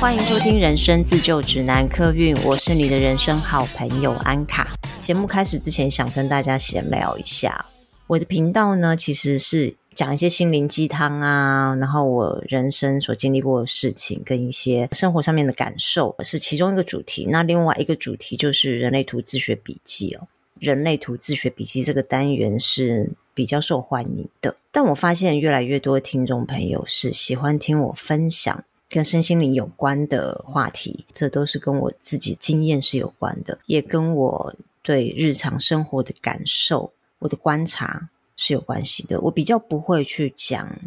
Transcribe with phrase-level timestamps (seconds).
[0.00, 4.72] 欢迎收听《人生自救指南》客运，我是你的人生好朋友安卡。
[5.00, 7.66] 节目开始之前，想跟大家闲聊一下，
[8.06, 17.26] 我的频道呢，其实是讲一些心灵鸡汤啊，然后我人生所经历过的事情跟一些生活上面的感受是其中一个主题。
[17.32, 20.28] 那另外一个主题就是人类图自学笔记哦。
[20.60, 28.62] 人类图自学笔记这个单元是比较受欢迎的，但我发现越来越多听众朋友是喜欢听我分享。
[28.88, 39.20] 跟身心灵有关的话题，这都是跟我自己经验是有关的，也跟我对日常生活的感受、我的观察是有关系的。
[39.20, 40.78] 我比较不会去讲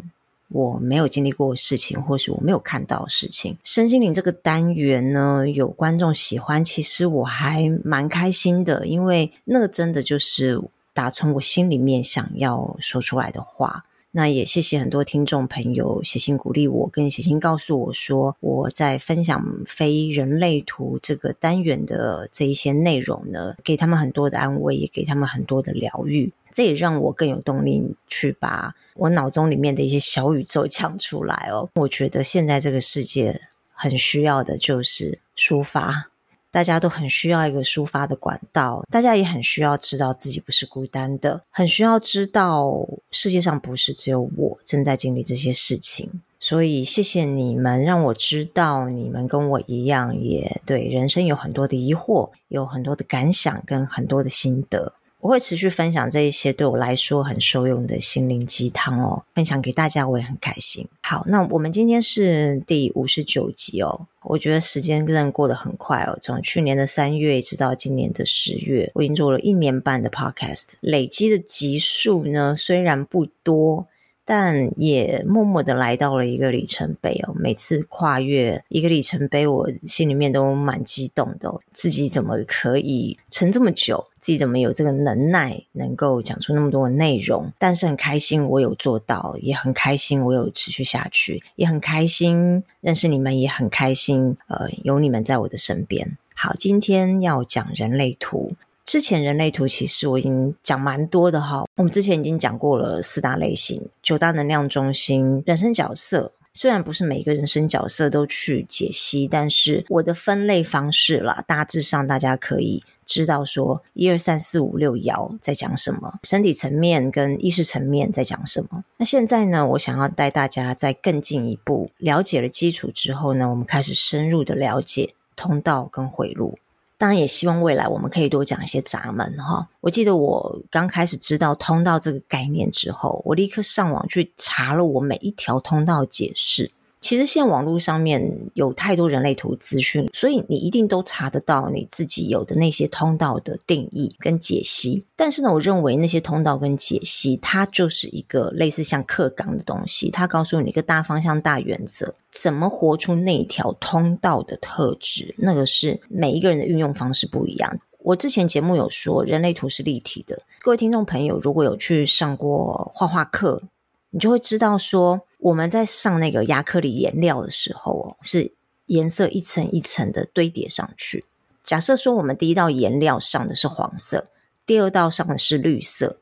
[0.48, 3.56] 我没有经历过的事情，或是我没有看到的事情。
[3.62, 10.60] 身心灵这个单元呢，有观众喜欢，其实我还蛮开心的，因为那个真的就是
[10.92, 13.84] 打从我心里面想要说出来的话。
[14.14, 26.30] 那也谢谢很多听众朋友写信鼓励我，跟写信告诉我说，我在分享非人类图这个单元的这一些内容呢，给他们很多的安慰，也给他们很多的疗愈。
[26.50, 31.70] 这也让我更有动力去把我脑中里面的一些小宇宙 讲出来哦。
[31.76, 33.40] 我觉得现在这个世界
[33.72, 36.11] 很需要的就是抒发。
[36.52, 46.20] 大家都很需要一个抒发的管道，大家也很需要知道自己不是孤单的，很需要知道世界上不是只有我正在经历这些事情。
[46.38, 54.92] 所以谢谢你们，让我知道你们跟我一样，也对人生有很多的疑惑，有很多的感想跟很多的心得。
[55.22, 60.84] 我会持续分享这一些对我来说很受用的心灵鸡汤哦，分享给大家，我也很开心。
[61.00, 73.86] 好，那我们今天是第五十九集哦，我觉得时间真的过得很快哦，从去年的三月一直到今年的十月，我已经做了一年半的 podcast，累积的集数呢，虽然不多。
[74.24, 77.34] 但也默默的来到了一个里程碑哦。
[77.36, 81.60] 每次跨越一个里程碑，我心里面都蛮激动的。
[81.72, 84.06] 自己怎么可以撑这么久？
[84.20, 87.52] 自己怎么有这个能耐，能够讲出那么多的内容？
[87.58, 96.16] 但是很开心，我有做到，也很开心，我有持续下去，也很开心认识你们，也很开心，呃，有你们在我的身边。
[96.34, 98.52] 好，今天要讲人类图。
[98.84, 106.32] 之前人类图其实我已经讲蛮多的哈，我们之前已经讲过了四大类型、九大能量中心、人生角色。
[106.54, 118.84] 虽然不是每一个人生角色都去解析，但是我的分类方式啦，大致上大家可以知道说一二三四五六爻在讲什么，身体层面跟意识层面在讲什么。
[118.98, 126.58] 那现在呢，我想要带大家再更进一步了解了基础之后呢，我们开始深入的了解通道跟回路。
[127.02, 129.68] 当然也希望未来我们可以多讲一些闸门哈。
[129.80, 136.70] 我记得我刚开始知道通道这个概念之后，我立刻上网去查了我每一条通道解释。
[137.02, 138.22] 其实现在网络上面
[138.54, 145.04] 有太多人类图资讯，所以你一定都查得到你自己有的那些通道的定义跟解析。
[145.16, 157.80] 但是呢，我认为那些通道跟解析，它就是一个类似像课纲的东西，它告诉你一个大方向、大原则，怎么活出那一条通道的特质，那个是每一个人的运用方式不一样。
[157.98, 160.38] 我之前节目有说，人类图是立体的。
[160.60, 163.62] 各位听众朋友，如果有去上过画画课，
[164.12, 165.22] 你就会知道说。
[165.42, 168.52] 我们在上那个亚克力颜料的时候哦，是
[168.86, 171.24] 颜色一层一层的堆叠上去。
[171.64, 174.28] 假设说我们第一道颜料上的是黄色，
[174.64, 176.18] 第二道上的是绿色，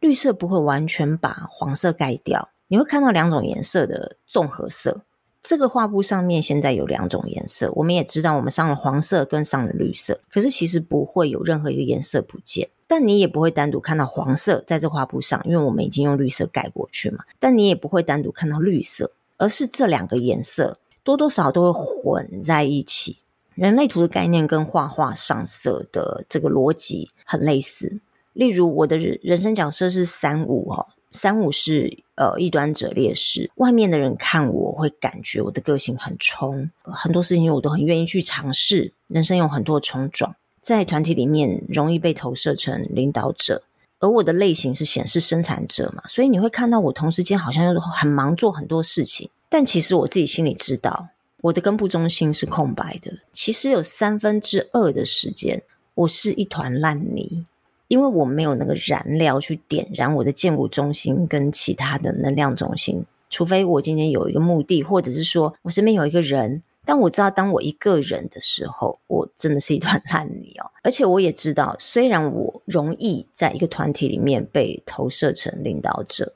[0.00, 5.02] 绿色不会完全把黄色盖掉，你会看到两种颜色的综合色。
[5.44, 12.70] 这个画布上面现在有两种颜色，我们也知道我们上了黄色跟上了绿色，可是其实不会有任何一个颜色不见。
[12.86, 17.24] 但你也不会单独看到黄色在这画布上，因为我们已经用绿色盖过去嘛。
[17.38, 23.18] 但你也不会单独看到绿色，而是这两个颜色多多少少都会混在一起。
[23.54, 28.00] 人类图的概念跟画画上色的这个逻辑很类似。
[28.32, 40.34] 例如，我的人生角色是三五哦，三五是呃异端者劣势，外面的人看我会感觉我的个性很冲，很多事情我都很愿意去尝试，人生有很多冲撞。
[40.60, 43.62] 在团体里面容易被投射成领导者，
[44.00, 51.10] 而我的类型是显示生产者嘛，所以你会看到我同时间好像又很忙做很多事情，但其实我自己心里知道，
[51.42, 53.12] 我的根部中心是空白的。
[53.32, 55.62] 其实有三分之二的时间，
[55.94, 57.46] 我是一团烂泥，
[57.94, 66.60] 因为我没有那个燃料去点燃我的建骨中心跟其他的能量中心，除非我今天有一个目的，或者是说我身边有一个人。
[66.84, 70.72] 但我知道，当我一个人的时候，我真的是一团 烂泥哦。
[70.82, 76.34] 而且我也知道，虽然我容易在一个团体里面被投射成领导者，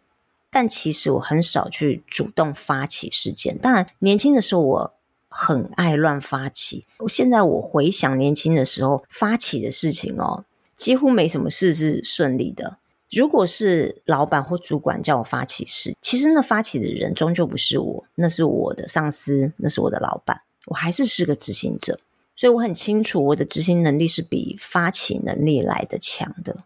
[0.48, 3.58] 但其实我很少去主动发起事件。
[3.58, 4.92] 当然，年轻的时候我
[5.28, 6.86] 很爱乱发起。
[7.00, 10.44] 我现在我回想年轻的时候发起的事情哦，
[10.78, 12.78] 几乎没什么事是顺利的。
[13.10, 21.98] 如果是老板或主管叫我发起事，其实那发起的人终究不是我，那是我的上司，那是我的老板，我还是是个执行者，
[22.36, 26.58] 所以我很清楚我的执行能力是比发起能力来得强的。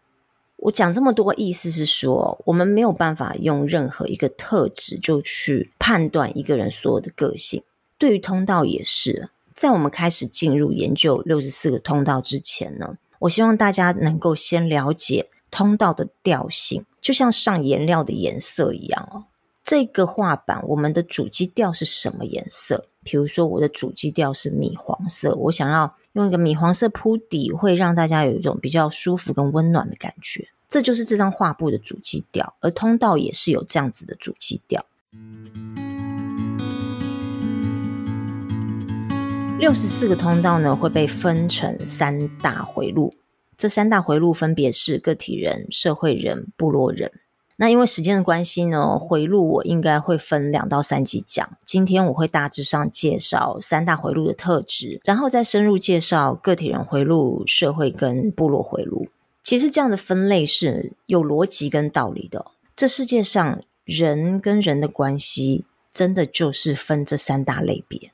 [0.57, 7.63] 我讲这么多意思是说，我们没有办法用任何一个特质就去判断一个人所有的个性。
[7.97, 15.29] 对于通道也是，在我们开始进入研究六十四个通道之前呢，我希望大家能够先了解。
[15.49, 19.25] 通道的调性就像上颜料的颜色一样哦。
[19.63, 22.87] 这个画板，我们的主基调是什么颜色？
[23.03, 30.47] 比如说，我的主基调是米黄色，我想要用一个米黄色铺底，会让大家有一种比较舒服跟温暖的感觉。
[30.67, 34.83] 这就是这张画布的主基调，而通道也是有这样子的主基调。
[39.63, 43.13] 六十四个通道呢，会被分成三大回路。
[43.55, 47.13] 这三大回路分别是个体人、社会人、部落人。
[47.55, 51.57] 那因为时间的关系呢，回路我应该会分两到三集讲。
[51.65, 59.07] 今天我会大致上介绍三大回路的特质，然后再深入介绍个体人回路、社会跟部落回路。
[59.43, 62.47] 其实这样的分类是有逻辑跟道理的。
[62.75, 68.11] 这世界上人跟人的关系，真的就是分这三大类别：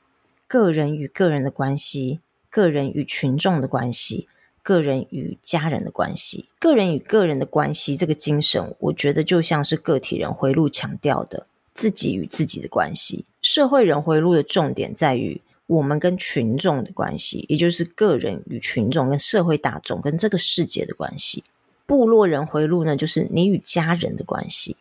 [0.50, 2.18] 个人与个人的关系，
[2.50, 4.26] 个人与群众的关系。
[4.62, 13.24] 个人与家人的关系，个人与个人的关系，这个精神，我觉得就像是个体人回路强调的自己与自己的关系。
[13.40, 21.42] 社会人回路的重点在于我们跟群众的关系，也就是个人与群众跟社会大众跟这个世界的关系。
[21.86, 24.76] 部落人回路呢，就是你与家人的关系。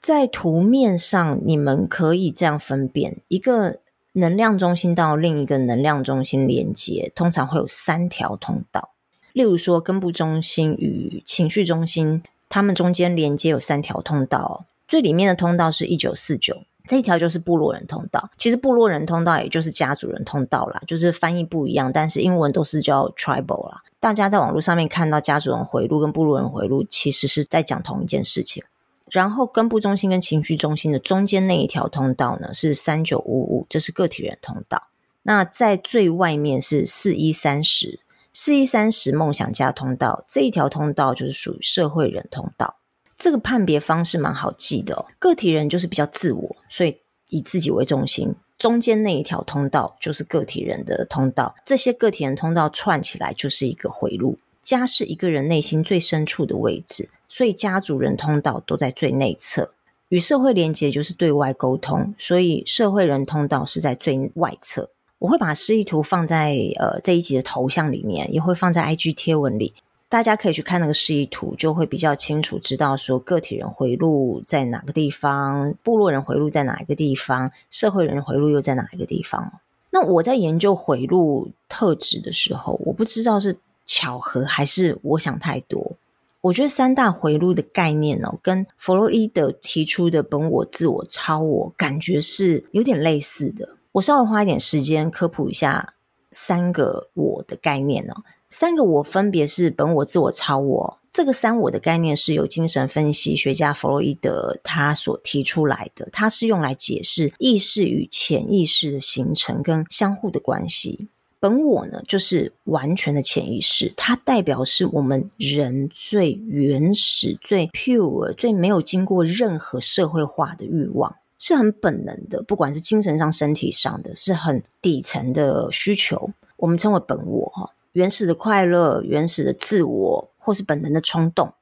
[0.00, 3.80] 在图面上，你们可以这样分辨一个。
[4.18, 8.90] 能量中心到另一个能量中心连接，通常会有三条通道。
[9.34, 14.64] 例如说，根部中心与情绪中心，它们中间连接有三条通道。
[14.88, 18.30] 最里面的通道是一九四九，这一条就是部落人通道。
[18.38, 23.82] 其实部落人通道也就是家族人通道啦，就是翻译不一样，但是英文都是叫 tribal 啦。
[24.00, 28.64] 大家在网络上面看到家族人回路跟部落人回路，其实是在讲同一件事情。
[29.10, 34.88] 然后根部中心跟情绪中心的中间那一条通道呢，是三九五五，这是个体人通道。
[35.22, 38.00] 那在最外面是四一三十，
[38.32, 42.76] 四一三十梦想家通道，这一条通道就是属于社会人通道。
[43.14, 47.00] 这个判别方式蛮好记的哦，个体人就是比较自我，所以
[47.30, 48.34] 以自己为中心。
[48.58, 54.38] 中间那一条通道就是个体人的通道，这些个体人通道串起来就是一个回路。
[54.66, 57.08] 家是一个人内心最深处的位置。
[57.28, 59.70] 所以家族人通道都在最内侧，
[60.08, 64.90] 与社会连接就是对外沟通，所以社会人通道是在最外侧。
[65.18, 69.74] 我会把示意图放在呃这一集的头像里面，也会放在 IG 贴文里，
[70.08, 79.52] 大家可以去看那个示意图，就会比较清楚知道说个体人回路在哪个地方，部落人回路在哪一个地方，社会人回路又在哪一个地方。
[79.90, 83.56] 那我在研究回路特质的时候，我不知道是
[83.86, 85.96] 巧合还是我想太多。
[86.42, 93.76] 我觉得三大回路的概念哦，跟弗洛伊德提出的本我、自我、超我，感觉是有点类似的。
[93.92, 95.94] 我稍微花一点时间科普一下
[96.30, 98.22] 三个我的概念哦。
[98.48, 100.98] 三个我分别是本我、自我、超我。
[101.10, 111.08] 这个三我的概念是由精神分析学家弗洛伊德他所提出来的，它是用来解释意识与潜意识的形成跟相互的关系。
[111.38, 126.30] 本我呢，就是完全的潜意识，它代表是我们人最原始、最 pure、最没有经过任何社会化的欲望，是很本能的，不管是精神上、身体上的，是很底层的需求。
[126.56, 131.52] 我们称为本我哈，原始的快乐、原始的自我，或是本能的冲动，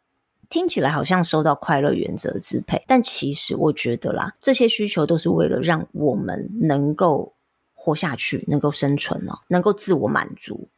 [0.49, 7.33] 听起来好像受到快乐原则支配，但其实我觉得啦，这些需求都是为了让我们能够。
[7.75, 10.69] 活下去，能够生存哦，能够自我满足。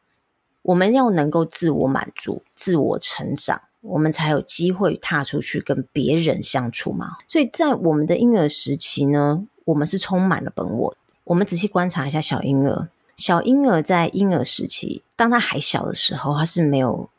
[0.63, 7.17] 我们要能够自我满足、自我成长，我们才有机会踏出去跟别人相处嘛。
[7.27, 10.97] 所以在我们的婴儿时期呢，我们是充满了本我。
[11.23, 17.09] 我们仔细观察一下小婴儿，小婴儿在婴儿时期，当他还小的时候，他是没有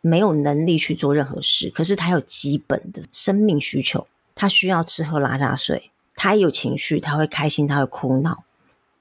[0.00, 8.42] 没有能力去做任何事，可是他有基本的生命需求，他需要吃喝拉撒睡，他有情绪，他会开心，他会哭闹。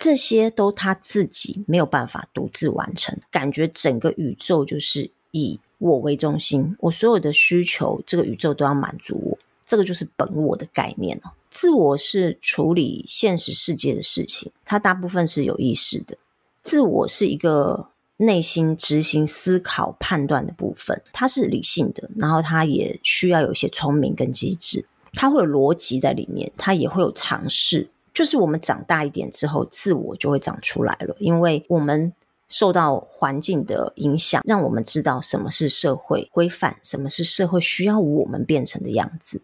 [0.05, 9.39] 这些都他自己没有办法独自完成，感觉整个宇宙就是以我为中心，我所有的需求，这个宇宙都要满足我。
[9.65, 11.31] 这个就是本我的概念哦。
[11.49, 16.15] 自我是处理现实世界的事情，它大部分是有意识的。
[16.61, 27.89] 自我是一个内心执行思考判断的部分，它是理性的，然后它也需要有一些聪明跟机智，它会有逻辑在里面，它也会有尝试。
[28.15, 32.13] 就是我们长大一点之后，自我就会长出来了，因为我们
[32.47, 39.41] 受到环境的影响，让我们知道什么是社会规范，什么是社会需要我们变成的样子。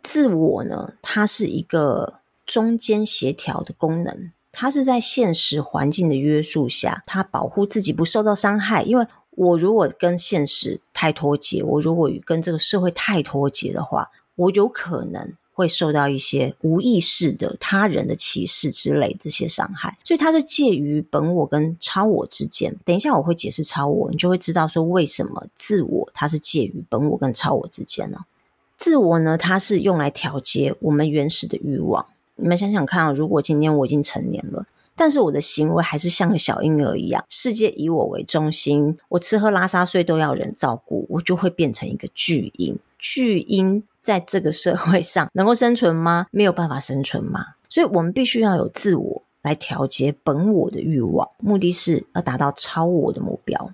[0.00, 8.84] 自我呢，它是一个中间协调的功能，它是在现实环境的约束下，它保护自己不受到伤害。
[8.84, 15.32] 因为我如果跟现实太脱节，我如果跟这个社会太脱节的话，我有可能。
[15.54, 22.76] 会受到一些无意识的他人的歧视之类这些伤害，所以它是介于本我跟超我之间。
[22.84, 28.18] 等一下我会解释超我，你就会知道说为什么自我它是介于本我跟超我之间呢？
[28.76, 32.04] 自我呢，它是用来调节我们原始的欲望。
[32.36, 42.76] 你们想想看啊，如果今天我已经成年了，但是我的行为还是像个小婴儿一样，世界以我为中心，我吃喝拉撒睡都要人照顾，我就会变成一个巨婴。
[43.06, 46.26] 巨婴在这个社会上能够生存吗？
[46.30, 47.48] 没有办法生存吗？
[47.68, 53.72] 所以我们必须要有自我来调节本我的欲望，目的是要达到超我的目标。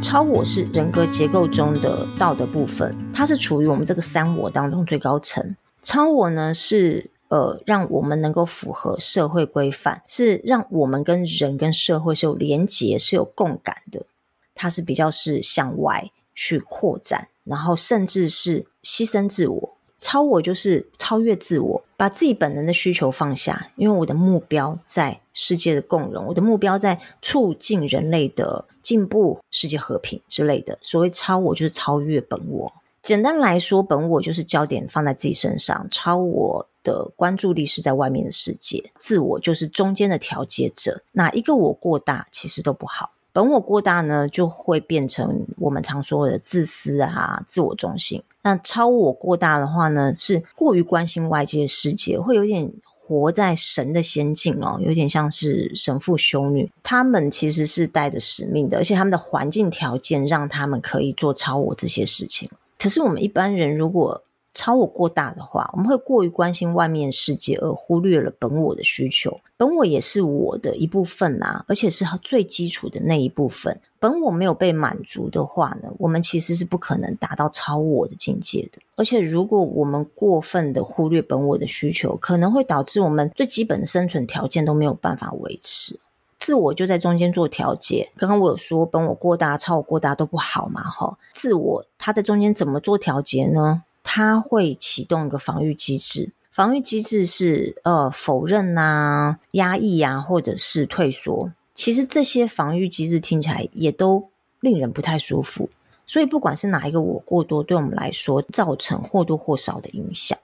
[0.00, 5.54] 超我是人格结构中的道德部分，它是处于我们这个三我当中最高层。
[5.82, 14.06] 超我呢，是呃，让我们能够符合社会规范，是让我们跟人跟社会是有连结、是有共感的。
[14.54, 19.76] 它是比较是向外去扩展，然后甚至是牺牲自我。
[19.98, 30.76] 超我就是超越自我，把自己本能的需求放下，因为我的目标在世界的共荣，我的目标在促进人类的进步、世界和平之类的。
[30.82, 32.72] 所谓超我就是超越本我。
[33.00, 41.04] 简单来说，本我就是焦点放在自己身上，超我的关注力是在外面的世界，自我就是中间的调节者。
[41.12, 43.12] 哪一个我过大，其实都不好。
[43.32, 48.22] 本我过大呢，就会变成我们常说的自私啊、自我中心。
[48.42, 56.70] 那超我过大的话呢，是过于关心外界世界，会有点活在神的仙境哦，有点像是神父修女。
[56.82, 62.50] 他们其实是带着使命的，而且他们的环境条件让他们可以做超我这些事情。
[62.78, 64.22] 可是我们一般人如果
[64.54, 69.40] 超我过大的话，我们会过于关心外面世界，而忽略了本我的需求。
[69.56, 73.80] 本我也是我的一部分啊，而且是最基础的那一部分。
[73.98, 78.82] 本我没有被满足的话呢，我们其实是不可能达到超我的境界的。
[78.96, 85.98] 而且，如果我们过分的忽略本我的需求，可能会导致我们最基本的生存条件都没有办法维持。
[86.38, 88.10] 自我就在中间做调节。
[88.16, 91.16] 刚刚我有说，本我过大、超我过大都不好嘛，哈。
[91.32, 93.84] 自我它在中间怎么做调节呢？
[94.02, 101.52] 它会启动一个防御机制，防御机制是呃否认啊、压抑啊，或者是退缩。
[101.74, 104.28] 其实这些防御机制听起来也都
[104.60, 105.70] 令人不太舒服。
[106.04, 110.36] 所以不管是哪一个我过多，对我们来说造成或多或少的影响。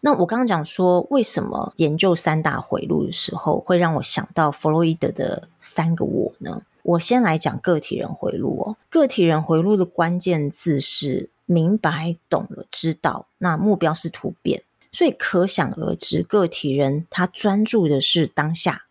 [0.00, 6.60] 那我刚刚讲说，为什么研究三大回路的时候会让我想到弗洛伊德的三个我呢？
[6.82, 8.76] 我先来讲个体人回路哦。
[8.90, 11.30] 个体人回路的关键字是。
[11.46, 18.86] 明白、懂了、知道，那目标是突变，所以可想而知，个体人他专注的是当下，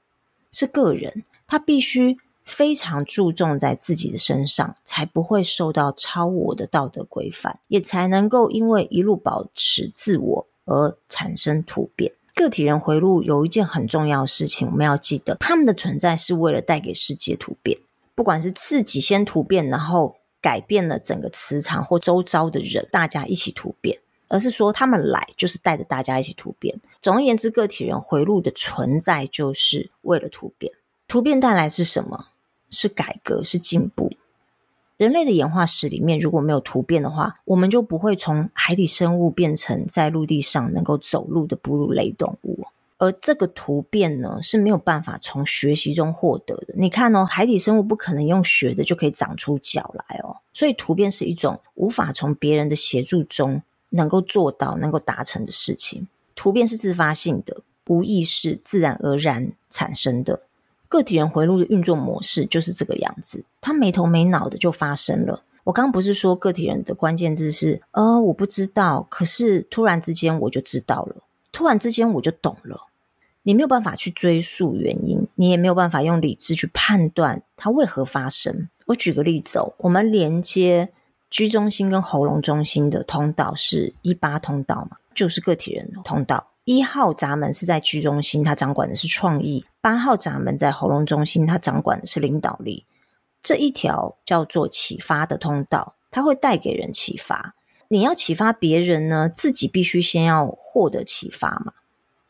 [0.52, 12.14] 是个人，他必须非常注重在自己的身上，才不会受到超我的道德规范，也才能够因为一路保持自我而产生突变。
[12.36, 17.80] 个体人回路有一件很重要的事情，我们要记得，他们的存在是为了带给世界突变，
[18.14, 20.18] 不管是自己先突变，然后。
[20.44, 23.98] 改变了整个磁场或周遭的人，大家一起突变，
[24.28, 26.78] 而是说他们来就是带着大家一起突变。
[27.00, 30.74] 总而言之，个体人回路的存在就是为了突变。
[31.08, 32.28] 突变带来是什么？
[32.70, 34.12] 是改革，是进步。
[34.98, 42.68] 人类的演化史里面，如果没有突变的话，我们就不会从海底生物变成在陆地上能够走路的哺乳类动物。
[43.04, 46.74] 而这个突变呢，是没有办法从学习中获得的。
[46.78, 56.08] 你看哦，海底生物不可能用学的就可以长出脚来哦，所以突变是一种无法从别人的协助中能够做到、能够达成的事情。
[56.34, 57.58] 突变是自发性的、
[57.88, 60.42] 无意识、自然而然产生的。
[60.88, 65.44] 个体人回路的运作模式就是这个样子，他没头没脑的就发生了。
[65.66, 71.18] 我刚刚不是说个体人的关键字是呃，我不知道，可是突然之间我就知道了，
[71.52, 72.88] 突然之间我就懂了。
[73.44, 78.70] 你没有办法去追溯原因，你也没有办法用理智去判断它为何发生。
[78.88, 80.90] 我举个例子哦，我们连接
[81.30, 86.52] 居中心跟喉咙中心的通道是一八通道嘛，就是个体人通道。
[86.66, 92.86] 一号闸门是在居中心，它掌管的是创意；八号闸门在喉咙中心，它掌管的是领导力。
[93.42, 97.56] 这一条叫做启发的通道，它会带给人启发。
[97.90, 101.74] 你要启发别人呢，自己必须先要获得启发嘛。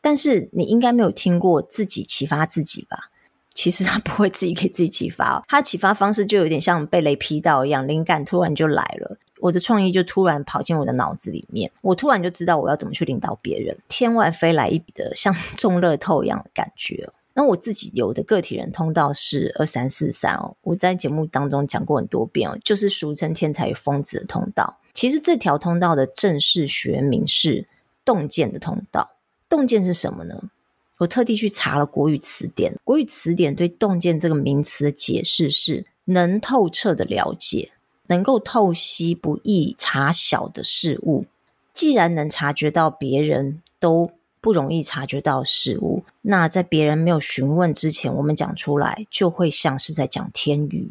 [0.04, 3.10] 但是你应该没有听过自己启发自己吧？
[3.54, 9.16] 其实他不会自己给自己启发哦，他启发方式就有点像被雷劈到一样，灵感突然就来了。
[9.40, 17.08] 我的创意就突然跑进我的脑子里面，我突然就知道我要怎么去领导别人，天外飞来一笔的，像中乐透一样的感觉。
[17.32, 24.78] 那我自己有的个体人通道是二三四三哦，我在节目当中讲过很多遍哦，就是俗称天才与疯子的通道。
[24.92, 27.66] 其实这条通道的正式学名是
[28.04, 29.13] 洞见的通道。
[29.54, 30.50] 洞见是什么呢？
[30.98, 37.70] 我特地去查了国语词典，国语词典对洞见这个名词的解释是能透彻的了解。
[38.08, 41.24] 能够透析不易察晓的事物，
[41.72, 44.10] 既然能察觉到别人都
[44.42, 50.90] 不容易察觉到事物，那在别人没有询问之前，我们讲出来就会像是在讲天语。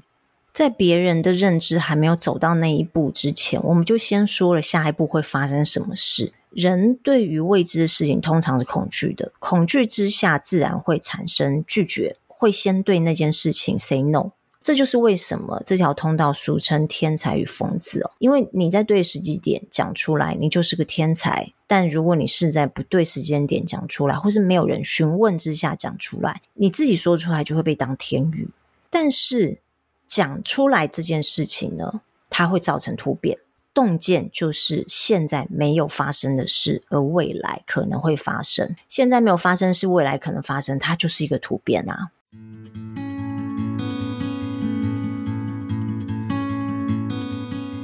[0.52, 6.34] 在别人的认知还没有走到那一步之前，我们就先说了下一步会发生什么事。
[6.56, 14.32] 人对于未知的事情通常是恐惧的，恐惧之下自然会产生拒绝，会先对那件事情 say no。
[14.62, 28.48] 这就是为什么这条通道俗称天才与疯子哦，因为你在对时机点讲出来，你就是个天才；但如果你是在不对时间点讲出来，或是没有人询问之下讲出来，你自己说出来就会被当天语。
[28.90, 29.60] 但是
[30.08, 33.38] 讲出来这件事情呢，它会造成突变。
[33.74, 38.76] 洞见就是现在没有发生的事，而未来可能会发生。
[38.88, 42.12] 现在没有发生是未来可能发生，它就是一个突变啊。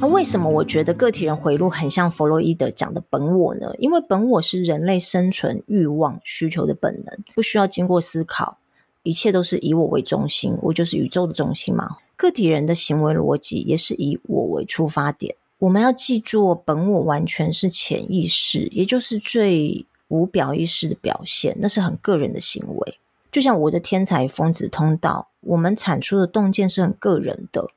[0.01, 3.73] 那为什么我觉得个体人回路很像弗洛伊德讲的本我呢？
[3.79, 8.59] 因为本我是人类生存欲望需求的本能，不需要经过思考，
[9.03, 11.97] 一切都是以我为中心，我就是宇宙的中心嘛。
[12.15, 15.35] 个体人的行为逻辑也是以我为出发点。
[15.59, 22.99] 我们要记住，本我完全是潜意识，也就是最无表意识的表现，那是很个人的行为。
[23.31, 27.69] 就像我的天才疯子通道，我们产出的洞见是很个人的。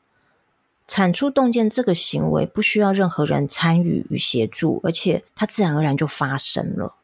[0.86, 6.94] 产出洞见这个行为不需要任何人参与与协助，而且它自然而然就发生了。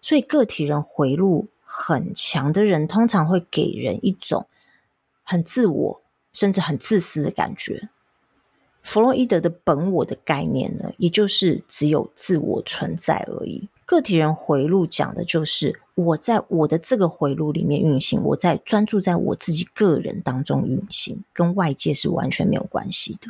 [0.00, 4.46] 所以个体人回路很强的人，通常会给人一种
[5.22, 7.88] 很自我，甚至很自私的感觉。
[8.82, 13.68] 弗洛伊德的本我的概念呢，也就是只有自我存在而已。
[13.84, 23.28] 个体人回路讲的就是我在我的这个回路里面运行，我在专注在我自己个人当中运行，跟外界是完全没有关系的。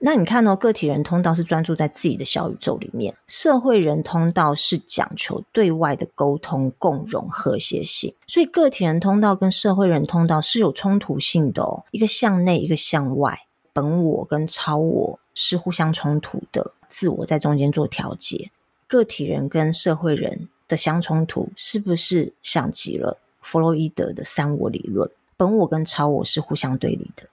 [0.00, 8.14] 那你看哦，个体人通道是专注在自己的小宇宙里面，社会人通道是讲求对外的沟通、共融、和谐性。
[8.26, 13.36] 所以个体人通道跟社会人通道是有冲突性的哦，一个向内，一个向外，
[13.72, 18.50] 本我跟超我是互相冲突的，自我在中间做调节。
[18.86, 25.10] 个体人跟社会人的相冲突，是不是像极了弗洛伊德的三我理论？
[25.36, 27.28] 本我跟超我是互相对立的。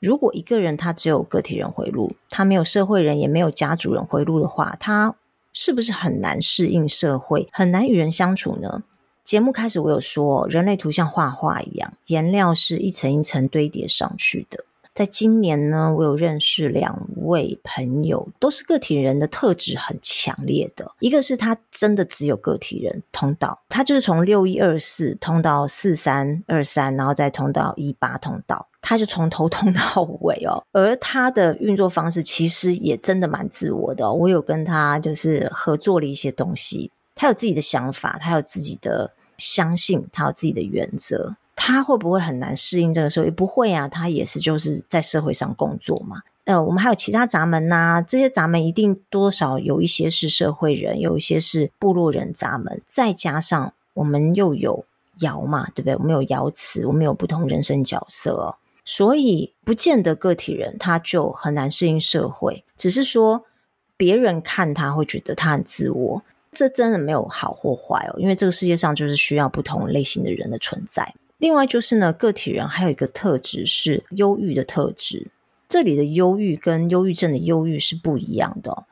[0.00, 5.14] 如果一个人他只有个体人回路，他没有社会人，也没有家族人回路的话，他
[5.52, 8.82] 是不是很难适应社会，很难与人相处呢？
[9.24, 14.64] 节目开始我有说，人类图像画画一样，颜料是一层一层堆叠上去的。
[14.94, 20.92] 在今年呢，我有认识两位朋友，都是个体人的特质很强烈的。
[21.00, 30.62] 一个是他真的只有个体人通道，他就是从六一二四通到四三二三，然后再通到一八通道，他就从头通到尾哦。
[30.70, 34.12] 而他的运作方式其实也真的蛮自我的。
[34.12, 41.34] 我有跟他就是合作了一些东西，他有自己的想法，他有自己的相信，他有自己的原则。
[41.56, 43.30] 他会不会很难适应这个社会？
[43.30, 46.22] 不会啊，他也是就是在社会上工作嘛。
[46.44, 54.84] 呃，我们还有其他闸门呐、这些闸门一定多少有一些是社会人，有一些是部落人闸门，再加上我们又有
[55.20, 55.96] 爻嘛，对不对？
[55.96, 63.44] 我们有爻辞，我们有不同人生角色哦，所以不见得个体人他就很难适应社会，只是说
[63.96, 71.14] 别人看他会觉得他很自我，这真的没有好或坏哦，因为这个世界上就是需要不同类型的人的存在。
[71.44, 75.26] 另外就是呢，个体人还有一个特质是忧郁的特质。
[75.68, 78.84] 这里的忧郁跟忧郁症的忧郁是不一样的。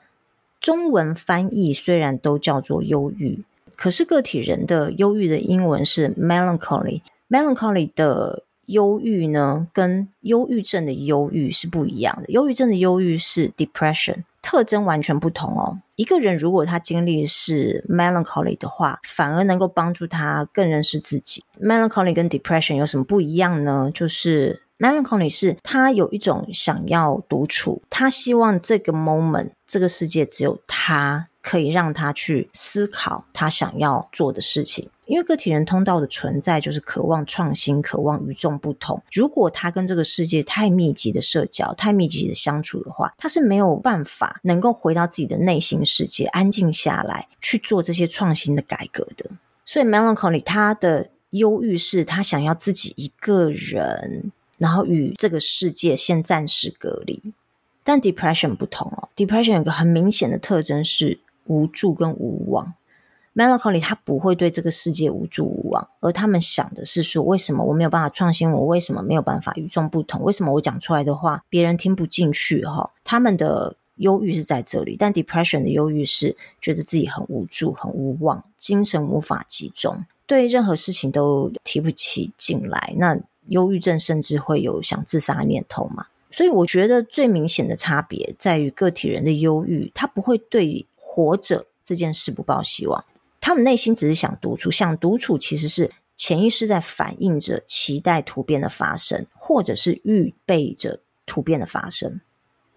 [0.60, 3.42] 中文翻译虽然都叫做忧郁，
[3.74, 7.00] 可是个体人的忧郁的英文是 melancholy。
[7.30, 12.28] melancholy 的忧郁呢，跟忧郁症的忧郁是不一样的。
[12.28, 15.78] 忧郁症的忧郁是 depression，特征完全不同哦。
[15.96, 21.42] 一个人如果他经历是 melancholy 的话，反而能够帮助他更认识自己。
[21.58, 23.90] melancholy 跟 depression 有什么不一样呢？
[23.94, 31.28] 就是 melancholy 是他有一种想要独处，他希望这个 moment 这个世界只有他。
[31.44, 39.02] 可以让他去思考他想要做的事情，因为个体人通道的存在就是渴望创新，渴望与众不同。
[39.10, 49.30] 如果他跟这个世界太密集的社交、太密集的相处的话，他是没有办法能够回到自己的内心世界，安静下来去做这些创新的改革的。
[49.64, 57.34] 所以，melancholy 他的忧郁是他想要自己一个人，然后与这个世界先暂时隔离。
[57.82, 61.18] 但 depression 不同哦，depression 有个很明显的特征是。
[61.46, 62.72] 无助跟无望
[63.34, 68.50] ，melancholy 他不会对这个世界无助无望，而他们想的是说：为什么我没有办法创新？
[68.50, 70.22] 我为什么没有办法与众不同？
[70.22, 72.64] 为什么我讲出来的话别人听不进去？
[72.64, 82.94] 哈，他们的忧郁是在这里，但 depression 的忧郁是觉得自己很无助、很无望，精神无法集中，对任何事情都提不起劲来。
[82.96, 83.18] 那
[83.48, 86.06] 忧郁症甚至会有想自杀念头嘛？
[86.30, 93.04] 所以我觉得最明显的差别在于个体人的忧郁，他不会对活着这件事不抱希望，
[93.42, 102.20] 他们内心只是想独处，想独处其实是潜意识在反映着期待突变的发生，或者是预备着突变的发生。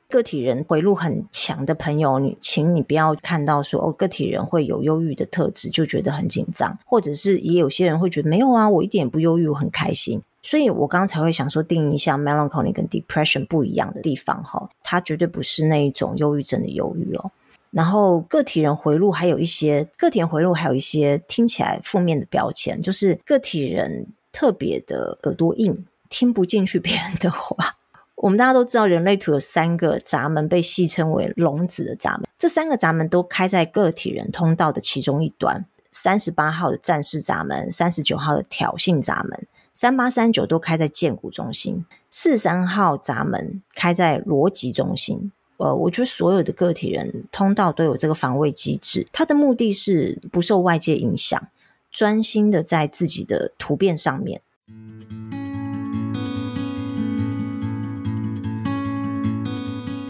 [0.07, 10.19] 个体人回路很强的朋友，你请你不要看到说哦，个体人会有忧郁的特质就觉得很紧张，或者是也有些人会觉得没有啊，我一点不忧郁，我很开心。
[10.41, 17.31] 所以我刚刚才会想说，定义一下 melancholy 跟 depression 不一样的地方哈，它绝对不是那一种忧郁症的忧郁哦。
[17.75, 27.75] 然后个体人回路还有一些个体人回路还有一些听起来负面的标签，就是个体人特别的耳朵硬，听不进去别人的话。
[28.15, 35.65] 我们大家都知道，人类图有三个闸门，被戏称为笼子的闸门，这三个闸门都开在个体人通道的其中一端。
[35.91, 39.45] 三十八号的战士闸门，三十九号的挑衅闸门。
[39.73, 45.33] 三八三九都开在荐骨中心，四三号闸门开在逻辑中心。
[45.57, 51.47] 呃，我觉得所有的个体人通道都有这个防卫机制，它的目的是不受外界影响，
[51.91, 54.41] 专心的在自己的图变上面。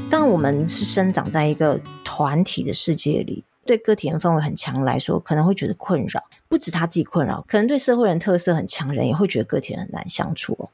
[0.09, 3.43] 当我们是生长在一个团体的世界里。
[3.67, 6.23] 对个体人氛围很强来说，可能会觉得困扰。
[6.47, 10.69] 不止他自己困扰，可能对社会人特色很强人也会觉得个体人很难相处哦。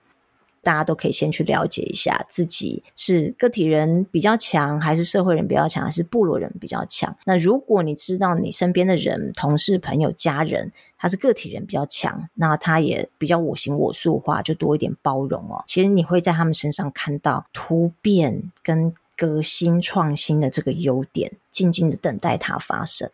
[0.62, 7.16] 大家都可以先去了解一下自己是个体人比较强，还是社会人比较强，还是部落人比较强。
[7.26, 15.64] 那如果你知道你身边的人、同事、朋友、家人，他是个体人比较强，那他也比较我行我素化，就多一点包容哦。
[15.68, 18.94] 其实你会在他们身上看到突变跟。
[19.18, 23.08] 革新创新的这个优点，静静的等待它发生。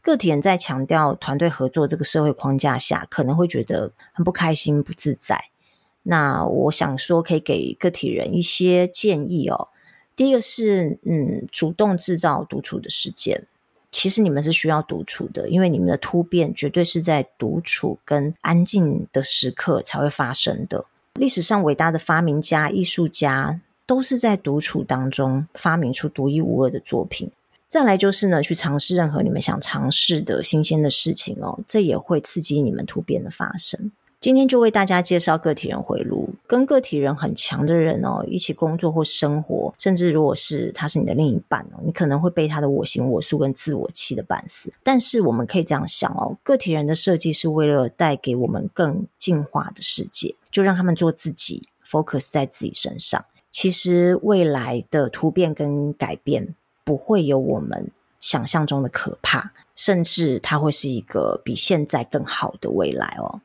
[0.00, 5.50] 个体人在强调团队合作这个社会框架下，可能会觉得很不开心、不自在。
[6.02, 9.68] 那我想说，可以给个体人一些建议哦。
[10.16, 13.46] 第一个是，嗯，主动制造独处的时间。
[13.90, 20.84] 其实你们是需要独处的，因为你们的突变绝对是在独处跟安静的时刻才会发生的。
[21.14, 23.60] 历史上伟大的发明家、艺术家。
[23.86, 27.28] 都是在独处当中发明出独一无二的作品。
[27.66, 33.90] 再来就是呢，去尝试任何你们想尝试的新鲜的事情哦，这也会刺激你们突变的发生。
[34.20, 44.70] 今天就为大家介绍个体人回路，跟个体人很强的人哦，一起工作或生活，甚至如果是他是你的另一半哦，你可能会被他的我行我素跟自我气得半死。
[44.82, 53.24] 但是我们可以这样想哦，个体人的设计是为了带给我们更进化的世界，就让他们做自己，focus 在自己身上。
[53.50, 56.54] 其实未来的突变跟改变
[56.84, 63.40] 不会有我们想象中的可怕，甚至它会是一个比现在更好的未来哦。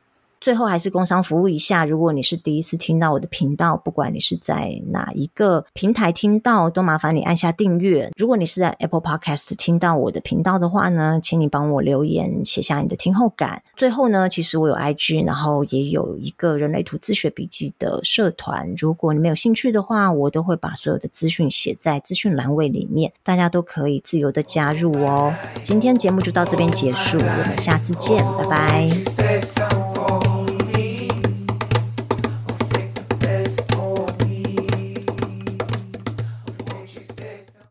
[0.46, 8.12] 最后还是工商服务一下，如果你是第一次听到我的频道，不管你是在哪一个平台听到，都麻烦你按下订阅。
[8.16, 13.64] 如果你是在 Apple Podcast 听到我的频道的话呢，请你帮我留言，写下你的听后感。
[13.76, 18.72] 最后呢，其实我有 IG，然后也有一个人类图自学笔记的社团。
[18.78, 25.34] 如果你没有兴趣的话，我都会把所有的资讯写在资讯栏位里面，大家都可以自由的加入哦。
[25.64, 30.35] 今天节目就到这边结束，我们下次见，拜拜。